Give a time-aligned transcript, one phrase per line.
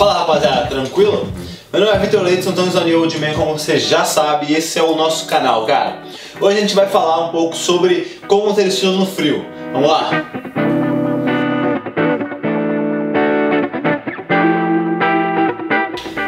[0.00, 1.30] Fala rapaziada, tranquilo?
[1.70, 4.78] Meu nome é Vitor Leite, Antônio Zanil de Man, como você já sabe, e esse
[4.78, 5.98] é o nosso canal, cara.
[6.40, 9.44] Hoje a gente vai falar um pouco sobre como ter estilo no frio.
[9.74, 10.08] Vamos lá?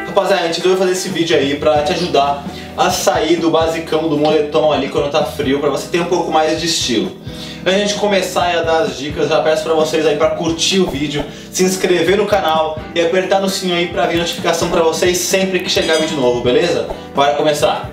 [0.06, 2.44] Rapaziada, a gente vai fazer esse vídeo aí pra te ajudar
[2.76, 6.30] a sair do basicão do moletom ali quando tá frio, pra você ter um pouco
[6.30, 7.10] mais de estilo.
[7.64, 10.30] Antes de a gente começar a dar as dicas, já peço pra vocês aí pra
[10.30, 14.68] curtir o vídeo, se inscrever no canal e apertar no sininho aí pra vir notificação
[14.68, 16.88] pra vocês sempre que chegar vídeo novo, beleza?
[17.14, 17.88] Bora começar!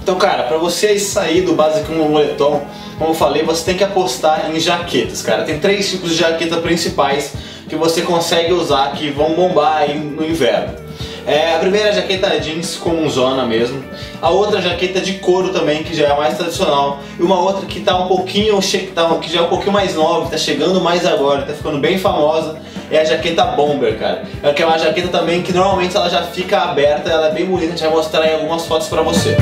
[0.00, 2.64] Então cara, pra você sair do basicão do moletom,
[2.96, 5.42] como eu falei, você tem que apostar em jaquetas, cara.
[5.42, 7.32] Tem três tipos de jaqueta principais
[7.68, 10.81] que você consegue usar que vão bombar aí no inverno.
[11.26, 13.82] É, a primeira é jaqueta jeans com zona mesmo.
[14.20, 17.00] A outra jaqueta de couro também, que já é mais tradicional.
[17.18, 18.58] E uma outra que tá um pouquinho,
[18.94, 21.98] tá, que já é um pouquinho mais nova, tá chegando mais agora, tá ficando bem
[21.98, 22.60] famosa.
[22.90, 24.24] É a jaqueta bomber, cara.
[24.42, 27.76] É uma jaqueta também que normalmente ela já fica aberta, ela é bem bonita, a
[27.76, 29.36] gente vai mostrar em algumas fotos pra você.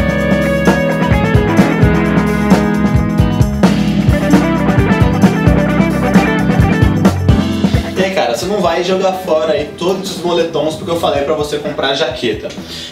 [8.40, 11.92] Você não vai jogar fora aí todos os moletons porque eu falei para você comprar
[11.92, 12.48] jaqueta.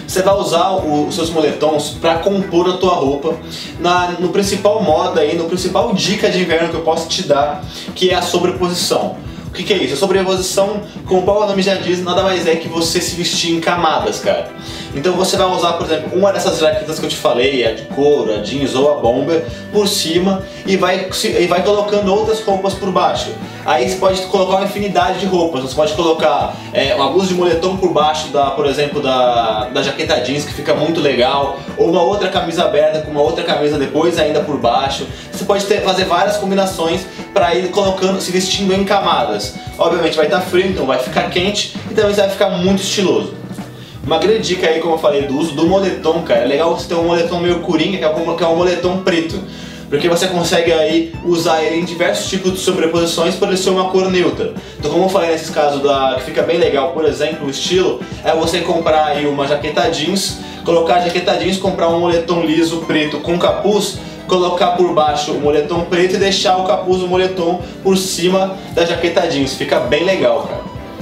[0.06, 3.34] Você vai usar o, os seus moletons para compor a tua roupa
[3.80, 7.64] na, no principal moda aí, no principal dica de inverno que eu posso te dar,
[7.94, 9.16] que é a sobreposição.
[9.48, 9.94] O que, que, é isso?
[9.94, 13.52] A sobreposição, como o próprio nome já diz, nada mais é que você se vestir
[13.52, 14.48] em camadas, cara.
[14.94, 17.82] Então você vai usar, por exemplo, uma dessas jaquetas que eu te falei, a de
[17.84, 21.08] couro, a jeans ou a bomber, por cima e vai,
[21.40, 23.30] e vai colocando outras roupas por baixo.
[23.64, 25.62] Aí você pode colocar uma infinidade de roupas.
[25.62, 29.82] Você pode colocar é, uma blusa de moletom por baixo, da, por exemplo, da, da
[29.82, 31.58] jaqueta jeans, que fica muito legal.
[31.76, 35.06] Ou uma outra camisa aberta com uma outra camisa depois ainda por baixo.
[35.30, 37.02] Você pode ter, fazer várias combinações
[37.38, 39.54] para ir colocando, se vestindo em camadas.
[39.78, 43.32] Obviamente vai estar tá frio, então vai ficar quente e também vai ficar muito estiloso.
[44.02, 46.40] Uma grande dica aí, como eu falei, do uso do moletom, cara.
[46.40, 48.04] É legal você ter um moletom meio coringa, que
[48.42, 49.40] é um moletom preto
[49.88, 53.88] porque você consegue aí usar ele em diversos tipos de sobreposições para ele ser uma
[53.88, 54.52] cor neutra.
[54.78, 57.98] Então como eu falei nesses casos da, que fica bem legal, por exemplo, o estilo,
[58.22, 62.82] é você comprar aí uma jaqueta jeans, colocar a jaqueta jeans, comprar um moletom liso
[62.86, 63.98] preto com capuz,
[64.28, 68.84] colocar por baixo o moletom preto e deixar o capuz do moletom por cima da
[68.84, 69.54] jaqueta jeans.
[69.54, 70.57] Fica bem legal, cara.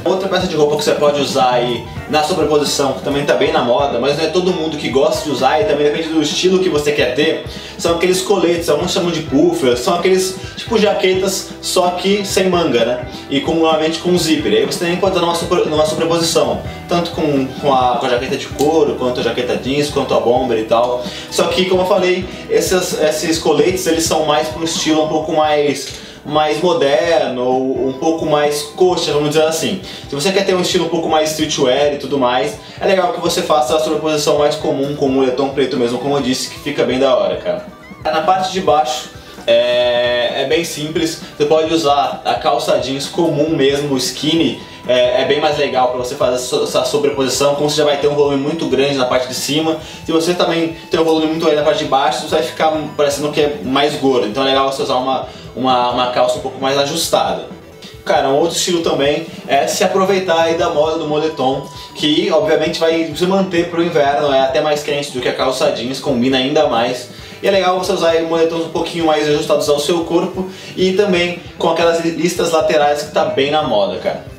[0.07, 3.53] Outra peça de roupa que você pode usar aí na sobreposição, que também está bem
[3.53, 6.23] na moda, mas não é todo mundo que gosta de usar e também depende do
[6.23, 7.45] estilo que você quer ter,
[7.77, 12.85] são aqueles coletes, alguns chamam de puffer, são aqueles tipo jaquetas, só que sem manga,
[12.85, 13.09] né?
[13.29, 13.63] E com,
[14.03, 14.53] com zíper.
[14.53, 15.35] Aí você tem que botar numa,
[15.67, 19.91] numa sobreposição, tanto com, com, a, com a jaqueta de couro, quanto a jaqueta jeans,
[19.91, 21.05] quanto a bomber e tal.
[21.31, 25.09] Só que, como eu falei, esses, esses coletes eles são mais para um estilo um
[25.09, 29.81] pouco mais mais moderno ou um pouco mais coxa, vamos dizer assim.
[30.09, 33.13] Se você quer ter um estilo um pouco mais streetwear e tudo mais, é legal
[33.13, 36.51] que você faça a sobreposição mais comum com o moletom preto mesmo, como eu disse,
[36.51, 37.67] que fica bem da hora, cara.
[38.05, 39.11] Na parte de baixo
[39.47, 45.25] é, é bem simples, você pode usar a calça jeans comum mesmo, skinny, é, é,
[45.25, 48.37] bem mais legal para você fazer essa sobreposição, como você já vai ter um volume
[48.37, 51.65] muito grande na parte de cima, se você também tem um volume muito grande na
[51.65, 54.83] parte de baixo, você vai ficar parecendo que é mais gordo, então é legal você
[54.83, 57.57] usar uma, uma, uma calça um pouco mais ajustada.
[58.05, 62.79] Cara, um outro estilo também é se aproveitar aí da moda do moletom, que obviamente
[62.79, 65.99] vai se manter para o inverno, é até mais quente do que a calça jeans,
[65.99, 67.09] combina ainda mais.
[67.43, 71.41] E é legal você usar moletons um pouquinho mais ajustados ao seu corpo e também
[71.59, 74.36] com aquelas listas laterais que tá bem na moda, cara.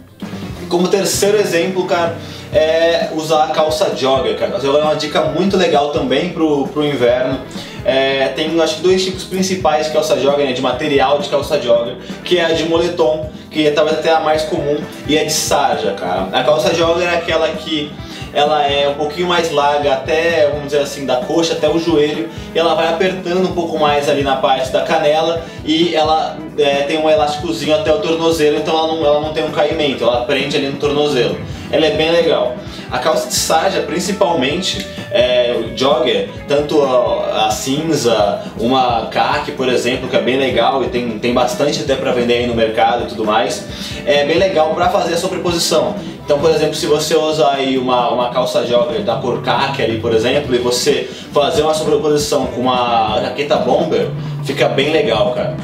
[0.70, 2.16] Como terceiro exemplo, cara,
[2.54, 4.58] é usar a calça jogger, cara.
[4.62, 7.40] É uma dica muito legal também pro, pro inverno.
[7.86, 11.62] É, tem acho que dois tipos principais de calça jogger, né, de material de calça
[11.62, 15.24] jogger, que é a de moletom, que é talvez até a mais comum, e é
[15.24, 16.28] de sarja, cara.
[16.34, 17.90] A calça jogger é aquela que
[18.34, 22.30] ela é um pouquinho mais larga até, vamos dizer assim, da coxa até o joelho,
[22.54, 26.84] e ela vai apertando um pouco mais ali na parte da canela e ela é,
[26.84, 30.26] tem um elásticozinho até o tornozelo, então ela não, ela não tem um caimento, ela
[30.26, 31.38] prende ali no tornozelo.
[31.72, 32.56] Ela é bem legal.
[32.90, 40.08] A calça de sarja, principalmente, é, jogger, tanto a, a, cinza, uma khaki, por exemplo,
[40.08, 43.08] que é bem legal e tem, tem bastante até para vender aí no mercado e
[43.08, 43.66] tudo mais,
[44.06, 45.96] é bem legal para fazer a sobreposição.
[46.24, 50.00] Então, por exemplo, se você usa aí uma, uma calça jogger da cor khaki ali,
[50.00, 54.10] por exemplo, e você fazer uma sobreposição com uma jaqueta bomber,
[54.44, 55.56] fica bem legal, cara.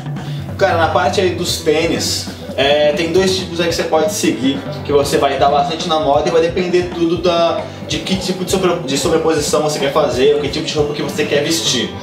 [0.57, 4.59] Cara, na parte aí dos tênis, é, tem dois tipos aí que você pode seguir,
[4.85, 8.45] que você vai estar bastante na moda e vai depender tudo da, de que tipo
[8.45, 11.43] de, sobre, de sobreposição você quer fazer, ou que tipo de roupa que você quer
[11.43, 11.93] vestir.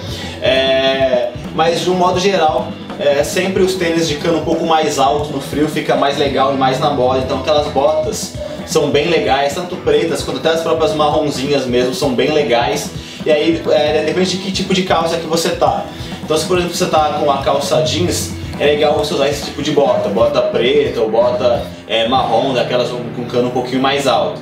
[0.43, 2.69] É, mas de um modo geral,
[2.99, 6.53] é, sempre os tênis de cano um pouco mais alto no frio fica mais legal
[6.53, 8.35] e mais na moda, então aquelas botas
[8.67, 12.91] são bem legais, tanto pretas quanto até as próprias marronzinhas mesmo são bem legais.
[13.25, 15.85] E aí é, depende de que tipo de calça que você tá.
[16.25, 19.47] Então se por exemplo você tá com a calça jeans, é legal você usar esse
[19.47, 24.07] tipo de bota, bota preta ou bota é, marrom, daquelas com cano um pouquinho mais
[24.07, 24.39] alto.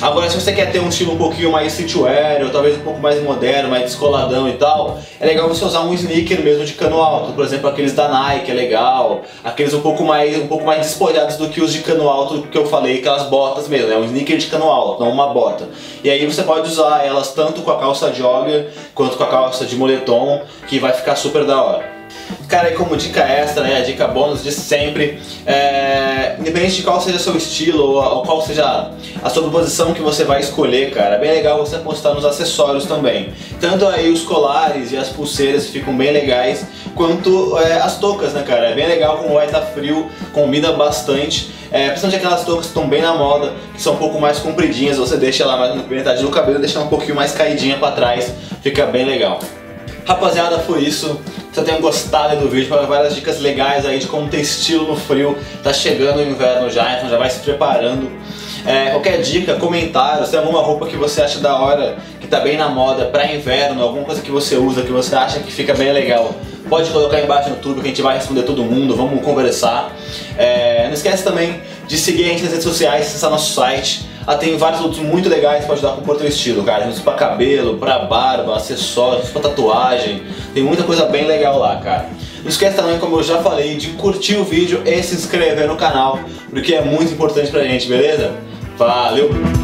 [0.00, 2.98] Agora, se você quer ter um estilo um pouquinho mais streetwear, ou talvez um pouco
[2.98, 6.98] mais moderno, mais descoladão e tal, é legal você usar um sneaker mesmo de cano
[7.02, 7.32] alto.
[7.34, 11.36] Por exemplo, aqueles da Nike é legal, aqueles um pouco mais, um pouco mais despojados
[11.36, 14.38] do que os de cano alto que eu falei, aquelas botas mesmo, é um sneaker
[14.38, 15.68] de cano alto, não uma bota.
[16.02, 19.66] E aí você pode usar elas tanto com a calça jogger quanto com a calça
[19.66, 21.97] de moletom, que vai ficar super da hora.
[22.48, 26.98] Cara, e como dica extra, né, a dica bônus de sempre, é, independente de qual
[26.98, 28.90] seja o seu estilo ou, ou qual seja
[29.22, 32.86] a sua posição que você vai escolher, cara, é bem legal você apostar nos acessórios
[32.86, 33.34] também.
[33.60, 36.64] Tanto aí os colares e as pulseiras ficam bem legais,
[36.94, 38.68] quanto é, as toucas, né, cara?
[38.68, 41.50] É bem legal como vai estar tá frio, combina bastante.
[41.70, 44.96] É, principalmente aquelas toucas que estão bem na moda, que são um pouco mais compridinhas,
[44.96, 47.92] você deixa ela mais na metade do cabelo, deixa ela um pouquinho mais caidinha para
[47.92, 49.38] trás, fica bem legal.
[50.08, 51.20] Rapaziada, foi isso.
[51.50, 54.96] Espero tenham gostado do vídeo, para várias dicas legais aí de como ter estilo no
[54.96, 55.36] frio.
[55.62, 58.10] Tá chegando o inverno já, então já vai se preparando.
[58.64, 62.40] É, qualquer dica, comentário, se tem alguma roupa que você acha da hora, que tá
[62.40, 65.74] bem na moda para inverno, alguma coisa que você usa, que você acha que fica
[65.74, 66.34] bem legal,
[66.70, 69.94] pode colocar aí embaixo no YouTube que a gente vai responder todo mundo, vamos conversar.
[70.38, 74.36] É, não esquece também de seguir a gente nas redes sociais, acessar nosso site ah,
[74.36, 76.84] tem vários outros muito legais pra ajudar com o teu estilo, cara.
[76.84, 80.22] Tem pra cabelo, pra barba, acessórios, pra tatuagem.
[80.52, 82.10] Tem muita coisa bem legal lá, cara.
[82.42, 85.76] Não esquece também, como eu já falei, de curtir o vídeo e se inscrever no
[85.76, 86.20] canal,
[86.50, 88.34] porque é muito importante pra gente, beleza?
[88.76, 89.57] Valeu!